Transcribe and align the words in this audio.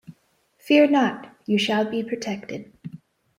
Fear 0.57 0.87
not; 0.89 1.35
you 1.45 1.59
shall 1.59 1.87
be 1.87 2.01
protected. 2.03 2.71